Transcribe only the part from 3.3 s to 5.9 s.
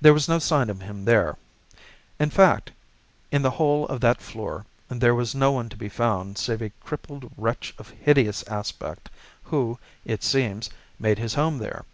in the whole of that floor there was no one to be